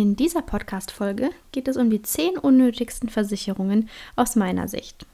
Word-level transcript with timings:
In 0.00 0.14
dieser 0.14 0.42
Podcast-Folge 0.42 1.30
geht 1.50 1.66
es 1.66 1.76
um 1.76 1.90
die 1.90 2.02
zehn 2.02 2.38
unnötigsten 2.38 3.08
Versicherungen 3.08 3.88
aus 4.14 4.36
meiner 4.36 4.68
Sicht. 4.68 5.06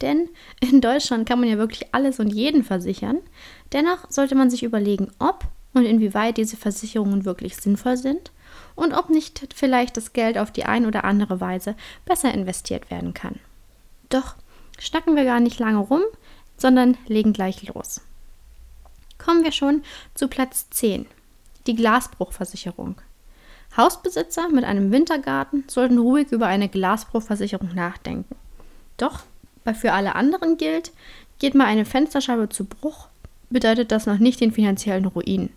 Denn 0.00 0.30
in 0.60 0.80
Deutschland 0.80 1.28
kann 1.28 1.40
man 1.40 1.50
ja 1.50 1.58
wirklich 1.58 1.94
alles 1.94 2.20
und 2.20 2.30
jeden 2.30 2.64
versichern. 2.64 3.18
Dennoch 3.74 4.10
sollte 4.10 4.34
man 4.34 4.48
sich 4.48 4.62
überlegen, 4.62 5.12
ob 5.18 5.44
und 5.74 5.84
inwieweit 5.84 6.38
diese 6.38 6.56
Versicherungen 6.56 7.26
wirklich 7.26 7.58
sinnvoll 7.58 7.98
sind 7.98 8.32
und 8.76 8.94
ob 8.94 9.10
nicht 9.10 9.46
vielleicht 9.54 9.98
das 9.98 10.14
Geld 10.14 10.38
auf 10.38 10.50
die 10.50 10.64
ein 10.64 10.86
oder 10.86 11.04
andere 11.04 11.42
Weise 11.42 11.74
besser 12.06 12.32
investiert 12.32 12.90
werden 12.90 13.12
kann. 13.12 13.40
Doch 14.08 14.36
schnacken 14.78 15.16
wir 15.16 15.24
gar 15.24 15.40
nicht 15.40 15.58
lange 15.58 15.80
rum, 15.80 16.00
sondern 16.56 16.96
legen 17.08 17.34
gleich 17.34 17.62
los. 17.74 18.00
Kommen 19.18 19.44
wir 19.44 19.52
schon 19.52 19.82
zu 20.14 20.28
Platz 20.28 20.70
10, 20.70 21.04
die 21.66 21.76
Glasbruchversicherung. 21.76 23.02
Hausbesitzer 23.76 24.48
mit 24.48 24.64
einem 24.64 24.90
Wintergarten 24.90 25.64
sollten 25.68 25.98
ruhig 25.98 26.32
über 26.32 26.46
eine 26.46 26.68
Glasbruchversicherung 26.68 27.74
nachdenken. 27.74 28.34
Doch, 28.96 29.20
für 29.74 29.92
alle 29.92 30.16
anderen 30.16 30.56
gilt, 30.56 30.92
geht 31.38 31.54
mal 31.54 31.66
eine 31.66 31.84
Fensterscheibe 31.84 32.48
zu 32.48 32.64
Bruch, 32.64 33.08
bedeutet 33.48 33.92
das 33.92 34.06
noch 34.06 34.18
nicht 34.18 34.40
den 34.40 34.52
finanziellen 34.52 35.06
Ruin. 35.06 35.50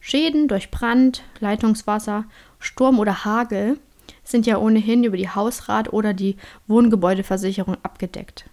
Schäden 0.00 0.48
durch 0.48 0.70
Brand, 0.70 1.22
Leitungswasser, 1.40 2.24
Sturm 2.58 2.98
oder 2.98 3.24
Hagel 3.24 3.78
sind 4.24 4.46
ja 4.46 4.56
ohnehin 4.56 5.04
über 5.04 5.16
die 5.16 5.28
Hausrat- 5.28 5.92
oder 5.92 6.14
die 6.14 6.36
Wohngebäudeversicherung 6.66 7.76
abgedeckt. 7.82 8.46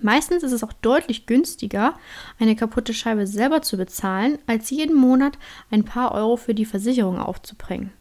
Meistens 0.00 0.42
ist 0.42 0.52
es 0.52 0.62
auch 0.62 0.72
deutlich 0.72 1.26
günstiger, 1.26 1.94
eine 2.38 2.56
kaputte 2.56 2.94
Scheibe 2.94 3.26
selber 3.26 3.62
zu 3.62 3.76
bezahlen, 3.76 4.38
als 4.46 4.70
jeden 4.70 4.96
Monat 4.96 5.38
ein 5.70 5.84
paar 5.84 6.12
Euro 6.12 6.36
für 6.36 6.54
die 6.54 6.66
Versicherung 6.66 7.18
aufzubringen. 7.18 7.92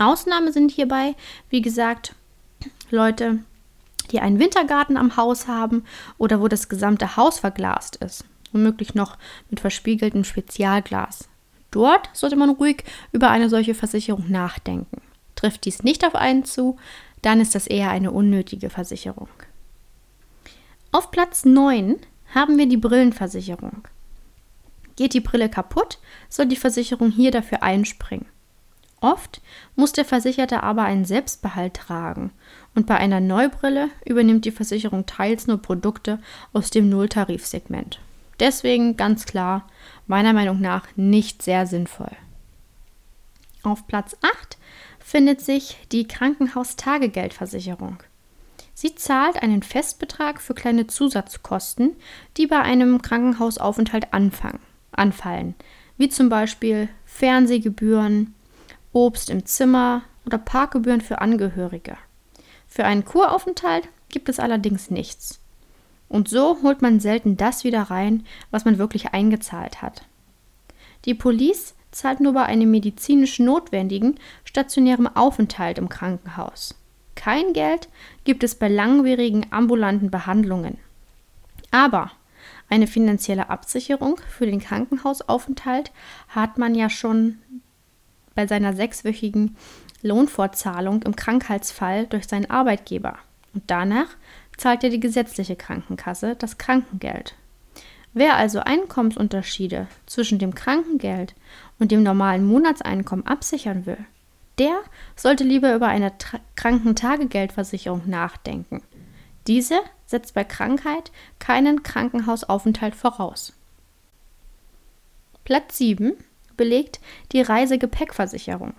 Ausnahme 0.00 0.52
sind 0.52 0.70
hierbei, 0.70 1.14
wie 1.50 1.62
gesagt, 1.62 2.14
Leute, 2.90 3.40
die 4.10 4.20
einen 4.20 4.38
Wintergarten 4.38 4.96
am 4.96 5.16
Haus 5.16 5.46
haben 5.46 5.84
oder 6.18 6.40
wo 6.40 6.48
das 6.48 6.68
gesamte 6.68 7.16
Haus 7.16 7.38
verglast 7.38 7.96
ist, 7.96 8.24
womöglich 8.52 8.94
noch 8.94 9.16
mit 9.50 9.60
verspiegeltem 9.60 10.24
Spezialglas. 10.24 11.28
Dort 11.70 12.10
sollte 12.12 12.36
man 12.36 12.50
ruhig 12.50 12.84
über 13.12 13.30
eine 13.30 13.48
solche 13.48 13.74
Versicherung 13.74 14.30
nachdenken. 14.30 15.00
Trifft 15.36 15.64
dies 15.64 15.82
nicht 15.82 16.04
auf 16.04 16.14
einen 16.14 16.44
zu, 16.44 16.76
dann 17.22 17.40
ist 17.40 17.54
das 17.54 17.66
eher 17.66 17.90
eine 17.90 18.10
unnötige 18.10 18.70
Versicherung. 18.70 19.28
Auf 20.92 21.10
Platz 21.10 21.44
9 21.44 21.98
haben 22.34 22.58
wir 22.58 22.66
die 22.66 22.76
Brillenversicherung. 22.76 23.86
Geht 24.96 25.14
die 25.14 25.20
Brille 25.20 25.48
kaputt, 25.48 25.98
soll 26.28 26.46
die 26.46 26.56
Versicherung 26.56 27.10
hier 27.10 27.30
dafür 27.30 27.62
einspringen. 27.62 28.26
Oft 29.00 29.40
muss 29.76 29.92
der 29.92 30.04
Versicherte 30.04 30.62
aber 30.62 30.82
einen 30.82 31.04
Selbstbehalt 31.04 31.74
tragen 31.74 32.32
und 32.74 32.86
bei 32.86 32.96
einer 32.96 33.20
Neubrille 33.20 33.88
übernimmt 34.04 34.44
die 34.44 34.50
Versicherung 34.50 35.06
teils 35.06 35.46
nur 35.46 35.60
Produkte 35.60 36.18
aus 36.52 36.70
dem 36.70 36.88
Nulltarifsegment. 36.90 37.98
Deswegen 38.40 38.96
ganz 38.96 39.24
klar, 39.24 39.66
meiner 40.06 40.32
Meinung 40.32 40.60
nach 40.60 40.86
nicht 40.96 41.42
sehr 41.42 41.66
sinnvoll. 41.66 42.12
Auf 43.62 43.86
Platz 43.86 44.16
8 44.22 44.58
findet 44.98 45.40
sich 45.40 45.76
die 45.92 46.06
Krankenhaustagegeldversicherung. 46.06 47.98
Sie 48.74 48.94
zahlt 48.94 49.42
einen 49.42 49.62
Festbetrag 49.62 50.40
für 50.40 50.54
kleine 50.54 50.86
Zusatzkosten, 50.86 51.96
die 52.38 52.46
bei 52.46 52.60
einem 52.60 53.02
Krankenhausaufenthalt 53.02 54.14
anfangen, 54.14 54.60
anfallen, 54.92 55.54
wie 55.98 56.08
zum 56.08 56.30
Beispiel 56.30 56.88
Fernsehgebühren, 57.04 58.34
Obst 58.92 59.30
im 59.30 59.46
Zimmer 59.46 60.02
oder 60.26 60.38
Parkgebühren 60.38 61.00
für 61.00 61.20
Angehörige. 61.20 61.96
Für 62.66 62.84
einen 62.84 63.04
Kuraufenthalt 63.04 63.88
gibt 64.08 64.28
es 64.28 64.40
allerdings 64.40 64.90
nichts. 64.90 65.40
Und 66.08 66.28
so 66.28 66.58
holt 66.62 66.82
man 66.82 66.98
selten 66.98 67.36
das 67.36 67.64
wieder 67.64 67.82
rein, 67.82 68.26
was 68.50 68.64
man 68.64 68.78
wirklich 68.78 69.12
eingezahlt 69.12 69.80
hat. 69.80 70.02
Die 71.04 71.14
Police 71.14 71.74
zahlt 71.92 72.20
nur 72.20 72.32
bei 72.32 72.44
einem 72.44 72.70
medizinisch 72.70 73.38
notwendigen 73.38 74.18
stationären 74.44 75.14
Aufenthalt 75.14 75.78
im 75.78 75.88
Krankenhaus. 75.88 76.74
Kein 77.14 77.52
Geld 77.52 77.88
gibt 78.24 78.44
es 78.44 78.54
bei 78.54 78.68
langwierigen 78.68 79.46
ambulanten 79.50 80.10
Behandlungen. 80.10 80.78
Aber 81.70 82.10
eine 82.68 82.86
finanzielle 82.86 83.50
Absicherung 83.50 84.20
für 84.28 84.46
den 84.46 84.60
Krankenhausaufenthalt 84.60 85.90
hat 86.28 86.56
man 86.56 86.74
ja 86.74 86.88
schon 86.88 87.38
bei 88.40 88.46
seiner 88.46 88.72
sechswöchigen 88.72 89.54
Lohnfortzahlung 90.00 91.02
im 91.02 91.14
Krankheitsfall 91.14 92.06
durch 92.06 92.26
seinen 92.26 92.50
Arbeitgeber. 92.50 93.18
Und 93.52 93.64
danach 93.66 94.08
zahlt 94.56 94.82
ja 94.82 94.88
die 94.88 94.98
gesetzliche 94.98 95.56
Krankenkasse 95.56 96.36
das 96.36 96.56
Krankengeld. 96.56 97.34
Wer 98.14 98.36
also 98.36 98.60
Einkommensunterschiede 98.60 99.88
zwischen 100.06 100.38
dem 100.38 100.54
Krankengeld 100.54 101.34
und 101.78 101.92
dem 101.92 102.02
normalen 102.02 102.46
Monatseinkommen 102.46 103.26
absichern 103.26 103.84
will, 103.84 103.98
der 104.58 104.78
sollte 105.16 105.44
lieber 105.44 105.74
über 105.74 105.88
eine 105.88 106.16
Tra 106.16 106.40
Krankentagegeldversicherung 106.56 108.08
nachdenken. 108.08 108.82
Diese 109.46 109.80
setzt 110.06 110.32
bei 110.32 110.44
Krankheit 110.44 111.12
keinen 111.38 111.82
Krankenhausaufenthalt 111.82 112.94
voraus. 112.94 113.52
Platz 115.44 115.76
7 115.76 116.14
belegt 116.60 117.00
die 117.32 117.40
Reisegepäckversicherung. 117.40 118.74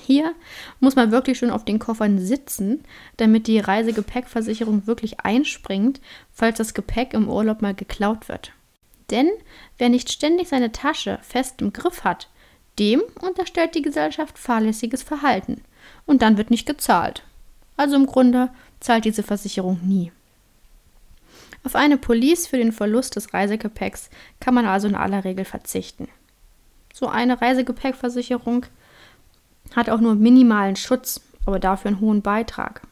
Hier 0.00 0.34
muss 0.80 0.96
man 0.96 1.10
wirklich 1.10 1.36
schon 1.36 1.50
auf 1.50 1.66
den 1.66 1.78
Koffern 1.78 2.18
sitzen, 2.18 2.82
damit 3.18 3.46
die 3.46 3.58
Reisegepäckversicherung 3.58 4.86
wirklich 4.86 5.20
einspringt, 5.20 6.00
falls 6.32 6.56
das 6.56 6.72
Gepäck 6.72 7.12
im 7.12 7.28
Urlaub 7.28 7.60
mal 7.60 7.74
geklaut 7.74 8.30
wird. 8.30 8.52
Denn 9.10 9.28
wer 9.76 9.90
nicht 9.90 10.10
ständig 10.10 10.48
seine 10.48 10.72
Tasche 10.72 11.18
fest 11.20 11.60
im 11.60 11.74
Griff 11.74 12.04
hat, 12.04 12.30
dem 12.78 13.02
unterstellt 13.20 13.74
die 13.74 13.82
Gesellschaft 13.82 14.38
fahrlässiges 14.38 15.02
Verhalten 15.02 15.60
und 16.06 16.22
dann 16.22 16.38
wird 16.38 16.50
nicht 16.50 16.64
gezahlt. 16.64 17.22
Also 17.76 17.96
im 17.96 18.06
Grunde 18.06 18.48
zahlt 18.80 19.04
diese 19.04 19.22
Versicherung 19.22 19.78
nie. 19.82 20.10
Auf 21.64 21.74
eine 21.74 21.98
Police 21.98 22.46
für 22.46 22.56
den 22.56 22.72
Verlust 22.72 23.16
des 23.16 23.34
Reisegepäcks 23.34 24.08
kann 24.40 24.54
man 24.54 24.64
also 24.64 24.88
in 24.88 24.94
aller 24.94 25.24
Regel 25.24 25.44
verzichten. 25.44 26.08
So 26.98 27.06
eine 27.06 27.40
Reisegepäckversicherung 27.40 28.66
hat 29.76 29.88
auch 29.88 30.00
nur 30.00 30.16
minimalen 30.16 30.74
Schutz, 30.74 31.20
aber 31.46 31.60
dafür 31.60 31.92
einen 31.92 32.00
hohen 32.00 32.22
Beitrag. 32.22 32.82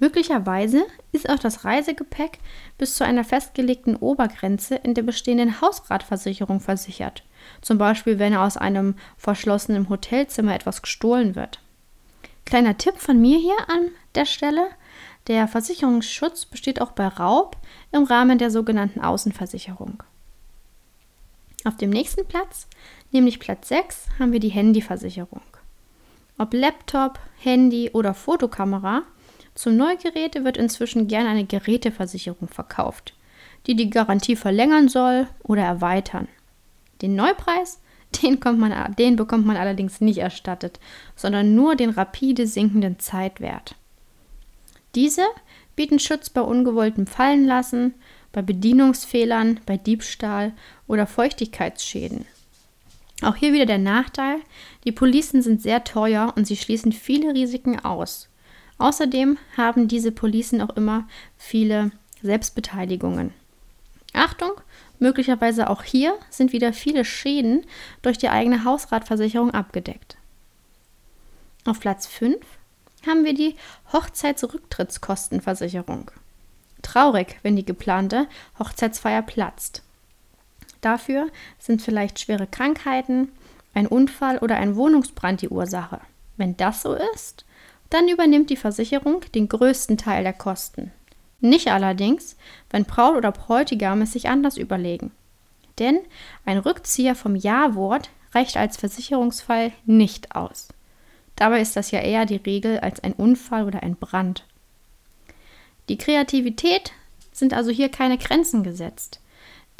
Möglicherweise 0.00 0.86
ist 1.12 1.28
auch 1.28 1.38
das 1.38 1.66
Reisegepäck 1.66 2.38
bis 2.78 2.94
zu 2.94 3.04
einer 3.04 3.24
festgelegten 3.24 3.96
Obergrenze 3.96 4.76
in 4.76 4.94
der 4.94 5.02
bestehenden 5.02 5.60
Hausratversicherung 5.60 6.60
versichert. 6.60 7.22
Zum 7.60 7.76
Beispiel, 7.76 8.18
wenn 8.18 8.34
aus 8.34 8.56
einem 8.56 8.94
verschlossenen 9.18 9.90
Hotelzimmer 9.90 10.54
etwas 10.54 10.80
gestohlen 10.80 11.36
wird. 11.36 11.60
Kleiner 12.46 12.78
Tipp 12.78 12.96
von 12.96 13.20
mir 13.20 13.36
hier 13.36 13.58
an 13.68 13.90
der 14.14 14.24
Stelle. 14.24 14.68
Der 15.26 15.48
Versicherungsschutz 15.48 16.46
besteht 16.46 16.80
auch 16.80 16.92
bei 16.92 17.08
Raub 17.08 17.58
im 17.92 18.04
Rahmen 18.04 18.38
der 18.38 18.50
sogenannten 18.50 19.02
Außenversicherung. 19.02 20.02
Auf 21.64 21.76
dem 21.76 21.90
nächsten 21.90 22.24
Platz, 22.26 22.68
nämlich 23.10 23.40
Platz 23.40 23.68
6, 23.68 24.06
haben 24.18 24.32
wir 24.32 24.40
die 24.40 24.48
Handyversicherung. 24.48 25.42
Ob 26.38 26.54
Laptop, 26.54 27.18
Handy 27.38 27.90
oder 27.92 28.14
Fotokamera, 28.14 29.02
zum 29.54 29.76
Neugeräte 29.76 30.44
wird 30.44 30.56
inzwischen 30.56 31.08
gern 31.08 31.26
eine 31.26 31.44
Geräteversicherung 31.44 32.48
verkauft, 32.48 33.14
die 33.66 33.74
die 33.74 33.90
Garantie 33.90 34.36
verlängern 34.36 34.88
soll 34.88 35.26
oder 35.42 35.62
erweitern. 35.62 36.28
Den 37.02 37.16
Neupreis, 37.16 37.80
den, 38.22 38.38
man, 38.56 38.94
den 38.96 39.16
bekommt 39.16 39.46
man 39.46 39.56
allerdings 39.56 40.00
nicht 40.00 40.18
erstattet, 40.18 40.78
sondern 41.16 41.54
nur 41.54 41.74
den 41.74 41.90
rapide 41.90 42.46
sinkenden 42.46 43.00
Zeitwert. 43.00 43.74
Diese 44.94 45.22
bieten 45.74 45.98
Schutz 45.98 46.30
bei 46.30 46.40
ungewolltem 46.40 47.06
Fallenlassen, 47.06 47.94
bei 48.32 48.42
Bedienungsfehlern, 48.42 49.60
bei 49.66 49.76
Diebstahl 49.76 50.52
oder 50.86 51.06
Feuchtigkeitsschäden. 51.06 52.26
Auch 53.22 53.34
hier 53.34 53.52
wieder 53.52 53.66
der 53.66 53.78
Nachteil, 53.78 54.40
die 54.84 54.92
Policen 54.92 55.42
sind 55.42 55.60
sehr 55.60 55.82
teuer 55.84 56.32
und 56.36 56.46
sie 56.46 56.56
schließen 56.56 56.92
viele 56.92 57.34
Risiken 57.34 57.80
aus. 57.80 58.28
Außerdem 58.78 59.36
haben 59.56 59.88
diese 59.88 60.12
Policen 60.12 60.62
auch 60.62 60.76
immer 60.76 61.08
viele 61.36 61.90
Selbstbeteiligungen. 62.22 63.34
Achtung, 64.12 64.52
möglicherweise 65.00 65.68
auch 65.68 65.82
hier 65.82 66.16
sind 66.30 66.52
wieder 66.52 66.72
viele 66.72 67.04
Schäden 67.04 67.66
durch 68.02 68.18
die 68.18 68.28
eigene 68.28 68.62
Hausratversicherung 68.64 69.50
abgedeckt. 69.52 70.16
Auf 71.64 71.80
Platz 71.80 72.06
5 72.06 72.38
haben 73.06 73.24
wir 73.24 73.34
die 73.34 73.56
Hochzeitsrücktrittskostenversicherung. 73.92 76.12
Traurig, 76.82 77.38
wenn 77.42 77.56
die 77.56 77.64
geplante 77.64 78.28
Hochzeitsfeier 78.58 79.22
platzt. 79.22 79.82
Dafür 80.80 81.28
sind 81.58 81.82
vielleicht 81.82 82.20
schwere 82.20 82.46
Krankheiten, 82.46 83.28
ein 83.74 83.86
Unfall 83.86 84.38
oder 84.38 84.56
ein 84.56 84.76
Wohnungsbrand 84.76 85.42
die 85.42 85.48
Ursache. 85.48 86.00
Wenn 86.36 86.56
das 86.56 86.82
so 86.82 86.94
ist, 87.14 87.44
dann 87.90 88.08
übernimmt 88.08 88.50
die 88.50 88.56
Versicherung 88.56 89.22
den 89.34 89.48
größten 89.48 89.96
Teil 89.96 90.22
der 90.22 90.32
Kosten. 90.32 90.92
Nicht 91.40 91.68
allerdings, 91.68 92.36
wenn 92.70 92.84
Braut 92.84 93.16
oder 93.16 93.32
Bräutigam 93.32 94.02
es 94.02 94.12
sich 94.12 94.28
anders 94.28 94.56
überlegen. 94.56 95.12
Denn 95.78 96.00
ein 96.44 96.58
Rückzieher 96.58 97.14
vom 97.14 97.36
Ja-Wort 97.36 98.10
reicht 98.34 98.56
als 98.56 98.76
Versicherungsfall 98.76 99.72
nicht 99.86 100.34
aus. 100.34 100.68
Dabei 101.36 101.60
ist 101.60 101.76
das 101.76 101.92
ja 101.92 102.00
eher 102.00 102.26
die 102.26 102.36
Regel 102.36 102.80
als 102.80 103.00
ein 103.00 103.12
Unfall 103.12 103.64
oder 103.64 103.82
ein 103.82 103.94
Brand. 103.94 104.44
Die 105.88 105.96
Kreativität 105.96 106.92
sind 107.32 107.54
also 107.54 107.70
hier 107.70 107.88
keine 107.88 108.18
Grenzen 108.18 108.64
gesetzt. 108.64 109.20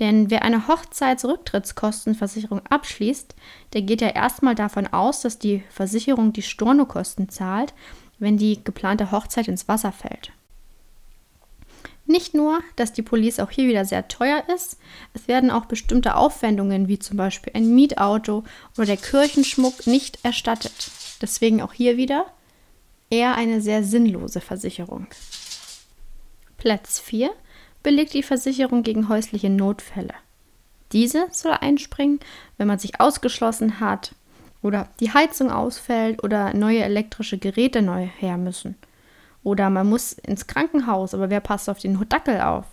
Denn 0.00 0.30
wer 0.30 0.42
eine 0.42 0.68
Hochzeitsrücktrittskostenversicherung 0.68 2.60
abschließt, 2.68 3.34
der 3.72 3.82
geht 3.82 4.00
ja 4.00 4.08
erstmal 4.08 4.54
davon 4.54 4.86
aus, 4.86 5.22
dass 5.22 5.38
die 5.38 5.64
Versicherung 5.70 6.32
die 6.32 6.42
Stornokosten 6.42 7.28
zahlt, 7.28 7.74
wenn 8.18 8.36
die 8.36 8.62
geplante 8.62 9.10
Hochzeit 9.10 9.48
ins 9.48 9.66
Wasser 9.66 9.92
fällt. 9.92 10.32
Nicht 12.06 12.32
nur, 12.32 12.60
dass 12.76 12.94
die 12.94 13.02
Police 13.02 13.38
auch 13.38 13.50
hier 13.50 13.68
wieder 13.68 13.84
sehr 13.84 14.08
teuer 14.08 14.42
ist, 14.54 14.78
es 15.12 15.28
werden 15.28 15.50
auch 15.50 15.66
bestimmte 15.66 16.16
Aufwendungen 16.16 16.88
wie 16.88 16.98
zum 16.98 17.18
Beispiel 17.18 17.52
ein 17.54 17.74
Mietauto 17.74 18.44
oder 18.76 18.86
der 18.86 18.96
Kirchenschmuck 18.96 19.86
nicht 19.86 20.24
erstattet. 20.24 20.90
Deswegen 21.20 21.60
auch 21.60 21.74
hier 21.74 21.98
wieder 21.98 22.24
eher 23.10 23.34
eine 23.34 23.60
sehr 23.60 23.84
sinnlose 23.84 24.40
Versicherung. 24.40 25.06
Platz 26.56 26.98
4 26.98 27.30
belegt 27.82 28.14
die 28.14 28.22
Versicherung 28.22 28.82
gegen 28.82 29.08
häusliche 29.08 29.50
Notfälle. 29.50 30.14
Diese 30.92 31.28
soll 31.30 31.52
einspringen, 31.52 32.20
wenn 32.56 32.68
man 32.68 32.78
sich 32.78 33.00
ausgeschlossen 33.00 33.80
hat 33.80 34.14
oder 34.62 34.88
die 35.00 35.12
Heizung 35.12 35.50
ausfällt 35.50 36.22
oder 36.24 36.54
neue 36.54 36.82
elektrische 36.82 37.38
Geräte 37.38 37.82
neu 37.82 38.06
her 38.18 38.36
müssen. 38.36 38.76
Oder 39.42 39.70
man 39.70 39.88
muss 39.88 40.12
ins 40.12 40.46
Krankenhaus, 40.46 41.14
aber 41.14 41.30
wer 41.30 41.40
passt 41.40 41.68
auf 41.68 41.78
den 41.78 41.98
Dackel 42.08 42.40
auf? 42.40 42.66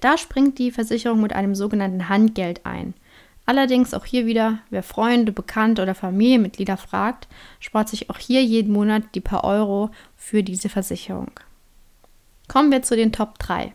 Da 0.00 0.18
springt 0.18 0.58
die 0.58 0.70
Versicherung 0.70 1.22
mit 1.22 1.32
einem 1.32 1.54
sogenannten 1.54 2.08
Handgeld 2.08 2.66
ein. 2.66 2.94
Allerdings 3.46 3.94
auch 3.94 4.04
hier 4.04 4.26
wieder, 4.26 4.58
wer 4.70 4.82
Freunde, 4.82 5.32
Bekannte 5.32 5.82
oder 5.82 5.94
Familienmitglieder 5.94 6.76
fragt, 6.76 7.28
spart 7.60 7.88
sich 7.88 8.10
auch 8.10 8.18
hier 8.18 8.42
jeden 8.42 8.72
Monat 8.72 9.04
die 9.14 9.20
paar 9.20 9.44
Euro 9.44 9.90
für 10.16 10.42
diese 10.42 10.68
Versicherung. 10.68 11.30
Kommen 12.48 12.72
wir 12.72 12.82
zu 12.82 12.96
den 12.96 13.12
Top 13.12 13.38
3. 13.38 13.72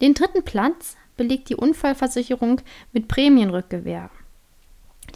Den 0.00 0.14
dritten 0.14 0.44
Platz 0.44 0.96
belegt 1.16 1.48
die 1.48 1.56
Unfallversicherung 1.56 2.60
mit 2.92 3.08
Prämienrückgewähr. 3.08 4.10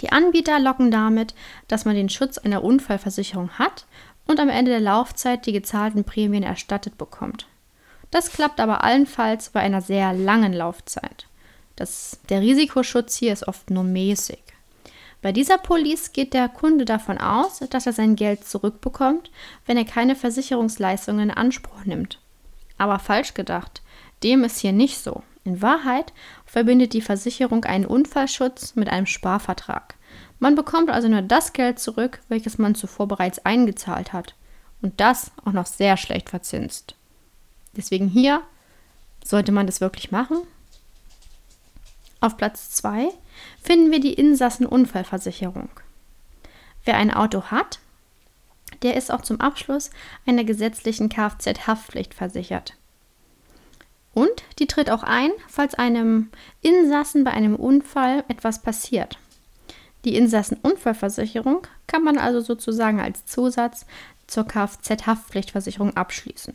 Die 0.00 0.10
Anbieter 0.10 0.58
locken 0.58 0.90
damit, 0.90 1.34
dass 1.68 1.84
man 1.84 1.94
den 1.94 2.08
Schutz 2.08 2.38
einer 2.38 2.64
Unfallversicherung 2.64 3.50
hat 3.58 3.86
und 4.26 4.40
am 4.40 4.48
Ende 4.48 4.70
der 4.70 4.80
Laufzeit 4.80 5.46
die 5.46 5.52
gezahlten 5.52 6.04
Prämien 6.04 6.42
erstattet 6.42 6.98
bekommt. 6.98 7.46
Das 8.10 8.30
klappt 8.30 8.60
aber 8.60 8.84
allenfalls 8.84 9.50
bei 9.50 9.60
einer 9.60 9.80
sehr 9.80 10.12
langen 10.12 10.52
Laufzeit. 10.52 11.26
Das, 11.76 12.20
der 12.28 12.40
Risikoschutz 12.40 13.16
hier 13.16 13.32
ist 13.32 13.48
oft 13.48 13.70
nur 13.70 13.84
mäßig. 13.84 14.42
Bei 15.22 15.32
dieser 15.32 15.56
Police 15.56 16.12
geht 16.12 16.34
der 16.34 16.48
Kunde 16.48 16.84
davon 16.84 17.16
aus, 17.18 17.60
dass 17.70 17.86
er 17.86 17.92
sein 17.92 18.16
Geld 18.16 18.44
zurückbekommt, 18.44 19.30
wenn 19.66 19.76
er 19.76 19.84
keine 19.84 20.16
Versicherungsleistungen 20.16 21.30
in 21.30 21.36
Anspruch 21.36 21.84
nimmt. 21.84 22.18
Aber 22.76 22.98
falsch 22.98 23.34
gedacht. 23.34 23.82
Dem 24.22 24.44
ist 24.44 24.58
hier 24.58 24.72
nicht 24.72 24.98
so. 24.98 25.22
In 25.44 25.60
Wahrheit 25.60 26.12
verbindet 26.46 26.92
die 26.92 27.00
Versicherung 27.00 27.64
einen 27.64 27.86
Unfallschutz 27.86 28.76
mit 28.76 28.88
einem 28.88 29.06
Sparvertrag. 29.06 29.96
Man 30.38 30.54
bekommt 30.54 30.90
also 30.90 31.08
nur 31.08 31.22
das 31.22 31.52
Geld 31.52 31.78
zurück, 31.78 32.20
welches 32.28 32.58
man 32.58 32.74
zuvor 32.74 33.08
bereits 33.08 33.40
eingezahlt 33.40 34.12
hat. 34.12 34.34
Und 34.80 35.00
das 35.00 35.30
auch 35.44 35.52
noch 35.52 35.66
sehr 35.66 35.96
schlecht 35.96 36.30
verzinst. 36.30 36.94
Deswegen 37.76 38.08
hier 38.08 38.42
sollte 39.24 39.52
man 39.52 39.66
das 39.66 39.80
wirklich 39.80 40.10
machen. 40.10 40.38
Auf 42.20 42.36
Platz 42.36 42.70
2 42.70 43.08
finden 43.62 43.90
wir 43.90 44.00
die 44.00 44.14
Insassen-Unfallversicherung. 44.14 45.70
Wer 46.84 46.96
ein 46.96 47.12
Auto 47.12 47.44
hat, 47.44 47.80
der 48.82 48.96
ist 48.96 49.12
auch 49.12 49.22
zum 49.22 49.40
Abschluss 49.40 49.90
einer 50.26 50.44
gesetzlichen 50.44 51.08
Kfz-Haftpflicht 51.08 52.14
versichert. 52.14 52.76
Und 54.14 54.42
die 54.58 54.66
tritt 54.66 54.90
auch 54.90 55.02
ein, 55.02 55.30
falls 55.48 55.74
einem 55.74 56.30
Insassen 56.60 57.24
bei 57.24 57.30
einem 57.30 57.56
Unfall 57.56 58.24
etwas 58.28 58.60
passiert. 58.60 59.18
Die 60.04 60.16
Insassenunfallversicherung 60.16 61.66
kann 61.86 62.02
man 62.02 62.18
also 62.18 62.40
sozusagen 62.40 63.00
als 63.00 63.24
Zusatz 63.24 63.86
zur 64.26 64.44
Kfz-Haftpflichtversicherung 64.44 65.96
abschließen. 65.96 66.54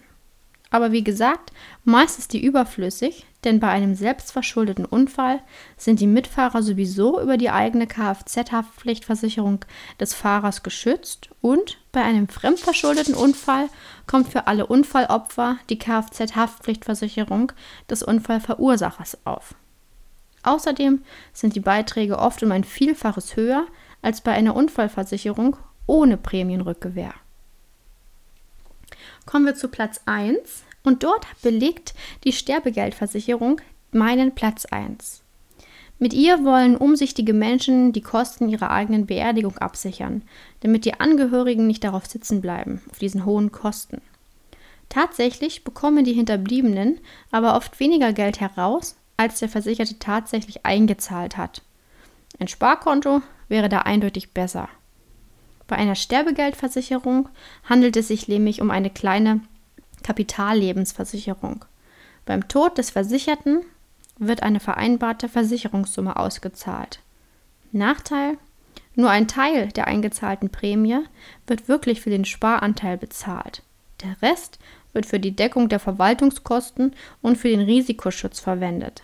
Aber 0.69 0.91
wie 0.91 1.03
gesagt, 1.03 1.51
meist 1.85 2.19
ist 2.19 2.33
die 2.33 2.43
überflüssig, 2.43 3.25
denn 3.43 3.59
bei 3.59 3.69
einem 3.69 3.95
selbstverschuldeten 3.95 4.85
Unfall 4.85 5.41
sind 5.77 6.01
die 6.01 6.07
Mitfahrer 6.07 6.61
sowieso 6.61 7.21
über 7.21 7.37
die 7.37 7.49
eigene 7.49 7.87
Kfz-Haftpflichtversicherung 7.87 9.63
des 9.99 10.13
Fahrers 10.13 10.63
geschützt 10.63 11.29
und 11.41 11.77
bei 11.93 12.03
einem 12.03 12.27
fremdverschuldeten 12.27 13.13
Unfall 13.15 13.69
kommt 14.07 14.29
für 14.29 14.47
alle 14.47 14.65
Unfallopfer 14.65 15.57
die 15.69 15.79
Kfz-Haftpflichtversicherung 15.79 17.53
des 17.89 18.03
Unfallverursachers 18.03 19.19
auf. 19.25 19.55
Außerdem 20.43 21.03
sind 21.33 21.55
die 21.55 21.61
Beiträge 21.61 22.19
oft 22.19 22.43
um 22.43 22.51
ein 22.51 22.63
Vielfaches 22.63 23.35
höher 23.35 23.65
als 24.01 24.21
bei 24.21 24.31
einer 24.33 24.55
Unfallversicherung 24.55 25.57
ohne 25.85 26.17
Prämienrückgewähr. 26.17 27.13
Kommen 29.27 29.45
wir 29.45 29.55
zu 29.55 29.67
Platz 29.67 29.99
1 30.05 30.63
und 30.83 31.03
dort 31.03 31.27
belegt 31.41 31.93
die 32.23 32.31
Sterbegeldversicherung 32.31 33.59
meinen 33.91 34.33
Platz 34.33 34.63
1. 34.65 35.21
Mit 35.99 36.13
ihr 36.13 36.45
wollen 36.45 36.77
umsichtige 36.77 37.33
Menschen 37.33 37.91
die 37.91 38.01
Kosten 38.01 38.47
ihrer 38.47 38.71
eigenen 38.71 39.05
Beerdigung 39.05 39.57
absichern, 39.57 40.23
damit 40.61 40.85
die 40.85 41.01
Angehörigen 41.01 41.67
nicht 41.67 41.83
darauf 41.83 42.05
sitzen 42.05 42.39
bleiben, 42.39 42.81
auf 42.89 42.99
diesen 42.99 43.25
hohen 43.25 43.51
Kosten. 43.51 44.01
Tatsächlich 44.87 45.65
bekommen 45.65 46.05
die 46.05 46.13
Hinterbliebenen 46.13 47.01
aber 47.29 47.57
oft 47.57 47.81
weniger 47.81 48.13
Geld 48.13 48.39
heraus, 48.39 48.95
als 49.17 49.39
der 49.39 49.49
Versicherte 49.49 49.99
tatsächlich 49.99 50.65
eingezahlt 50.65 51.35
hat. 51.35 51.63
Ein 52.39 52.47
Sparkonto 52.47 53.21
wäre 53.49 53.67
da 53.67 53.79
eindeutig 53.79 54.31
besser. 54.31 54.69
Bei 55.67 55.75
einer 55.75 55.95
Sterbegeldversicherung 55.95 57.29
handelt 57.65 57.97
es 57.97 58.07
sich 58.07 58.27
nämlich 58.27 58.61
um 58.61 58.71
eine 58.71 58.89
kleine 58.89 59.41
Kapitallebensversicherung. 60.03 61.65
Beim 62.25 62.47
Tod 62.47 62.77
des 62.77 62.89
Versicherten 62.89 63.61
wird 64.17 64.43
eine 64.43 64.59
vereinbarte 64.59 65.29
Versicherungssumme 65.29 66.15
ausgezahlt. 66.15 66.99
Nachteil? 67.71 68.37
Nur 68.95 69.09
ein 69.09 69.27
Teil 69.27 69.67
der 69.69 69.87
eingezahlten 69.87 70.49
Prämie 70.49 70.99
wird 71.45 71.67
wirklich 71.67 72.01
für 72.01 72.09
den 72.09 72.25
Sparanteil 72.25 72.97
bezahlt. 72.97 73.61
Der 74.01 74.19
Rest 74.21 74.59
wird 74.93 75.05
für 75.05 75.19
die 75.19 75.35
Deckung 75.35 75.69
der 75.69 75.79
Verwaltungskosten 75.79 76.95
und 77.21 77.37
für 77.37 77.49
den 77.49 77.61
Risikoschutz 77.61 78.39
verwendet. 78.39 79.03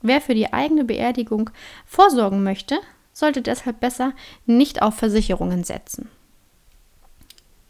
Wer 0.00 0.20
für 0.20 0.34
die 0.34 0.52
eigene 0.52 0.84
Beerdigung 0.84 1.50
vorsorgen 1.86 2.42
möchte, 2.42 2.80
sollte 3.12 3.42
deshalb 3.42 3.80
besser 3.80 4.12
nicht 4.46 4.82
auf 4.82 4.94
Versicherungen 4.94 5.64
setzen. 5.64 6.08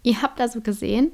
Ihr 0.03 0.23
habt 0.23 0.41
also 0.41 0.61
gesehen, 0.61 1.13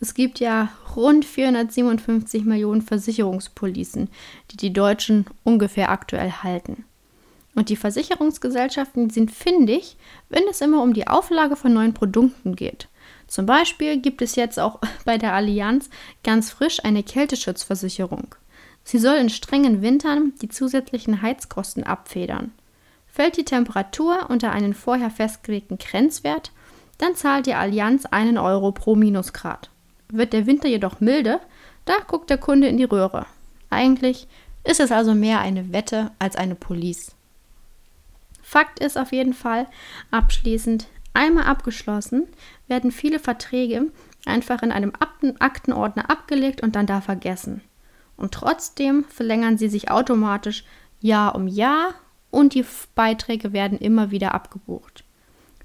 es 0.00 0.14
gibt 0.14 0.40
ja 0.40 0.70
rund 0.96 1.24
457 1.24 2.44
Millionen 2.44 2.82
Versicherungspolicen, 2.82 4.08
die 4.50 4.56
die 4.56 4.72
Deutschen 4.72 5.26
ungefähr 5.44 5.90
aktuell 5.90 6.30
halten. 6.30 6.84
Und 7.54 7.68
die 7.68 7.76
Versicherungsgesellschaften 7.76 9.10
sind 9.10 9.30
findig, 9.30 9.96
wenn 10.28 10.42
es 10.50 10.60
immer 10.60 10.82
um 10.82 10.92
die 10.92 11.06
Auflage 11.06 11.54
von 11.56 11.72
neuen 11.72 11.94
Produkten 11.94 12.56
geht. 12.56 12.88
Zum 13.28 13.46
Beispiel 13.46 13.98
gibt 13.98 14.22
es 14.22 14.34
jetzt 14.34 14.58
auch 14.58 14.80
bei 15.04 15.18
der 15.18 15.34
Allianz 15.34 15.88
ganz 16.24 16.50
frisch 16.50 16.84
eine 16.84 17.02
Kälteschutzversicherung. 17.02 18.34
Sie 18.82 18.98
soll 18.98 19.16
in 19.16 19.30
strengen 19.30 19.80
Wintern 19.80 20.34
die 20.42 20.48
zusätzlichen 20.48 21.22
Heizkosten 21.22 21.84
abfedern. 21.84 22.52
Fällt 23.14 23.36
die 23.36 23.44
Temperatur 23.44 24.28
unter 24.28 24.50
einen 24.50 24.74
vorher 24.74 25.08
festgelegten 25.08 25.78
Grenzwert, 25.78 26.50
dann 26.98 27.14
zahlt 27.14 27.46
die 27.46 27.54
Allianz 27.54 28.06
einen 28.06 28.38
Euro 28.38 28.72
pro 28.72 28.96
Minusgrad. 28.96 29.70
Wird 30.08 30.32
der 30.32 30.46
Winter 30.46 30.66
jedoch 30.66 30.98
milde, 30.98 31.38
da 31.84 31.94
guckt 32.08 32.28
der 32.28 32.38
Kunde 32.38 32.66
in 32.66 32.76
die 32.76 32.82
Röhre. 32.82 33.26
Eigentlich 33.70 34.26
ist 34.64 34.80
es 34.80 34.90
also 34.90 35.14
mehr 35.14 35.38
eine 35.38 35.72
Wette 35.72 36.10
als 36.18 36.34
eine 36.34 36.56
Police. 36.56 37.14
Fakt 38.42 38.80
ist 38.80 38.98
auf 38.98 39.12
jeden 39.12 39.34
Fall, 39.34 39.68
abschließend, 40.10 40.88
einmal 41.12 41.44
abgeschlossen, 41.44 42.26
werden 42.66 42.90
viele 42.90 43.20
Verträge 43.20 43.92
einfach 44.26 44.60
in 44.60 44.72
einem 44.72 44.92
Aktenordner 45.38 46.10
abgelegt 46.10 46.64
und 46.64 46.74
dann 46.74 46.88
da 46.88 47.00
vergessen. 47.00 47.60
Und 48.16 48.34
trotzdem 48.34 49.04
verlängern 49.04 49.56
sie 49.56 49.68
sich 49.68 49.88
automatisch 49.88 50.64
Jahr 51.00 51.36
um 51.36 51.46
Jahr 51.46 51.94
und 52.34 52.54
die 52.54 52.64
Beiträge 52.94 53.52
werden 53.52 53.78
immer 53.78 54.10
wieder 54.10 54.34
abgebucht. 54.34 55.04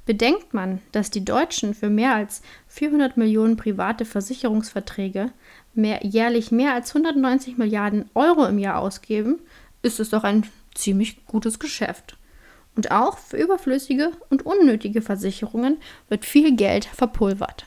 Bedenkt 0.05 0.53
man, 0.53 0.81
dass 0.91 1.11
die 1.11 1.25
Deutschen 1.25 1.73
für 1.73 1.89
mehr 1.89 2.15
als 2.15 2.41
400 2.67 3.17
Millionen 3.17 3.57
private 3.57 4.05
Versicherungsverträge 4.05 5.31
mehr, 5.73 6.05
jährlich 6.05 6.51
mehr 6.51 6.73
als 6.73 6.95
190 6.95 7.57
Milliarden 7.57 8.09
Euro 8.13 8.45
im 8.45 8.59
Jahr 8.59 8.79
ausgeben, 8.79 9.39
ist 9.81 9.99
es 9.99 10.09
doch 10.09 10.23
ein 10.23 10.47
ziemlich 10.73 11.25
gutes 11.25 11.59
Geschäft. 11.59 12.17
Und 12.75 12.91
auch 12.91 13.17
für 13.17 13.37
überflüssige 13.37 14.11
und 14.29 14.45
unnötige 14.45 15.01
Versicherungen 15.01 15.77
wird 16.07 16.25
viel 16.25 16.55
Geld 16.55 16.85
verpulvert. 16.85 17.65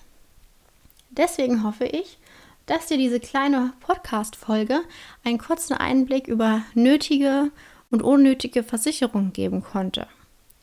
Deswegen 1.11 1.65
hoffe 1.65 1.85
ich, 1.85 2.19
dass 2.67 2.87
dir 2.87 2.99
diese 2.99 3.21
kleine 3.21 3.73
Podcast-Folge 3.81 4.81
einen 5.25 5.39
kurzen 5.39 5.75
Einblick 5.75 6.29
über 6.29 6.63
nötige 6.75 7.51
und 7.93 8.03
unnötige 8.03 8.65
Versicherungen 8.65 9.33
geben 9.33 9.63
konnte. 9.63 10.09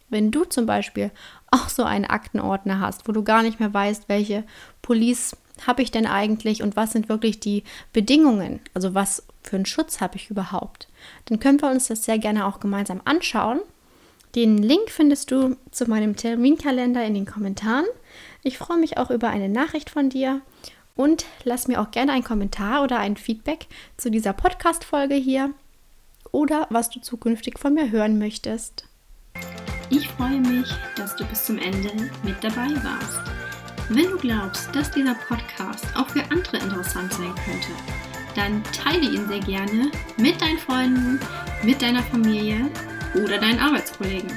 Wenn 0.10 0.32
du 0.32 0.44
zum 0.44 0.66
Beispiel 0.66 1.12
auch 1.52 1.70
so 1.70 1.84
einen 1.84 2.06
Aktenordner 2.06 2.80
hast, 2.80 3.08
wo 3.08 3.12
du 3.12 3.24
gar 3.24 3.44
nicht 3.44 3.60
mehr 3.60 3.74
weißt, 3.74 4.10
welche 4.10 4.44
Police 4.82 5.38
habe 5.66 5.84
ich 5.84 5.92
denn 5.92 6.08
eigentlich 6.08 6.64
und 6.64 6.76
was 6.76 6.92
sind 6.92 7.10
wirklich 7.10 7.40
die 7.40 7.64
Bedingungen, 7.94 8.60
also 8.74 8.94
was 8.94 9.26
für 9.44 9.56
einen 9.56 9.66
Schutz 9.66 10.02
habe 10.02 10.16
ich 10.16 10.30
überhaupt, 10.30 10.88
dann 11.26 11.40
können 11.40 11.62
wir 11.62 11.70
uns 11.70 11.88
das 11.88 12.04
sehr 12.04 12.18
gerne 12.18 12.46
auch 12.46 12.60
gemeinsam 12.60 13.02
anschauen. 13.06 13.60
Den 14.36 14.58
Link 14.58 14.90
findest 14.90 15.32
du 15.32 15.56
zu 15.72 15.86
meinem 15.86 16.16
Terminkalender 16.16 17.04
in 17.04 17.14
den 17.14 17.26
Kommentaren. 17.26 17.86
Ich 18.44 18.58
freue 18.58 18.78
mich 18.78 18.98
auch 18.98 19.12
über 19.12 19.30
eine 19.30 19.50
Nachricht 19.50 19.90
von 19.90 20.10
dir 20.10 20.42
und 20.96 21.26
lass 21.44 21.68
mir 21.68 21.82
auch 21.82 21.92
gerne 21.92 22.14
einen 22.14 22.24
Kommentar 22.24 22.84
oder 22.84 23.00
ein 23.00 23.18
Feedback 23.18 23.68
zu 23.98 24.10
dieser 24.10 24.34
Podcast-Folge 24.34 25.16
hier 25.16 25.54
oder 26.32 26.68
was 26.70 26.90
du 26.90 27.00
zukünftig 27.00 27.60
von 27.60 27.74
mir 27.74 27.92
hören 27.92 28.18
möchtest. 28.20 28.86
Ich 29.90 30.08
freue 30.10 30.40
mich, 30.40 30.70
dass 30.96 31.16
du 31.16 31.26
bis 31.26 31.46
zum 31.46 31.58
Ende 31.58 31.92
mit 32.24 32.44
dabei 32.44 32.70
warst. 32.84 33.22
Wenn 33.90 34.12
du 34.12 34.18
glaubst, 34.18 34.74
dass 34.76 34.92
dieser 34.92 35.16
Podcast 35.16 35.88
auch 35.96 36.08
für 36.10 36.24
andere 36.30 36.58
interessant 36.58 37.12
sein 37.12 37.34
könnte, 37.44 37.70
dann 38.36 38.64
teile 38.66 39.10
ihn 39.10 39.28
sehr 39.28 39.40
gerne 39.40 39.92
mit 40.18 40.40
deinen 40.42 40.60
Freunden, 40.60 41.20
mit 41.64 41.82
deiner 41.82 42.04
Familie 42.04 42.70
oder 43.16 43.40
deinen 43.40 43.60
Arbeitskollegen. 43.60 44.30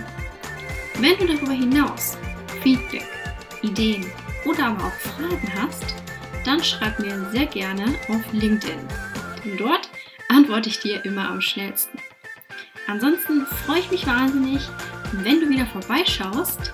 Wenn 0.99 1.19
du 1.19 1.27
darüber 1.27 1.53
hinaus 1.53 2.17
Feedback, 2.63 3.07
Ideen 3.63 4.07
oder 4.47 4.69
aber 4.69 4.87
auch 4.87 4.93
Fragen 4.93 5.53
hast, 5.61 5.95
dann 6.45 6.63
schreib 6.63 6.99
mir 6.99 7.31
sehr 7.31 7.47
gerne 7.47 7.85
auf 8.09 8.33
LinkedIn. 8.33 8.81
Denn 9.45 9.57
dort 9.59 9.89
antworte 10.33 10.69
ich 10.69 10.81
dir 10.81 11.05
immer 11.05 11.29
am 11.29 11.41
schnellsten. 11.41 11.99
Ansonsten 12.87 13.47
freue 13.47 13.81
ich 13.81 13.91
mich 13.91 14.07
wahnsinnig, 14.07 14.63
wenn 15.13 15.41
du 15.41 15.49
wieder 15.49 15.67
vorbeischaust. 15.67 16.73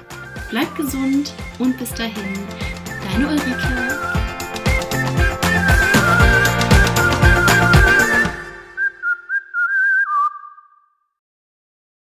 Bleib 0.51 0.75
gesund 0.77 1.33
und 1.59 1.77
bis 1.79 1.93
dahin, 1.93 2.47
deine 3.13 3.29
Ulrike. 3.29 3.98